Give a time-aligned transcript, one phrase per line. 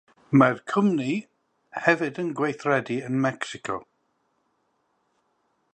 [0.41, 1.17] Mae'r cwmni
[1.87, 3.79] hefyd yn gweithredu ym Mecsico.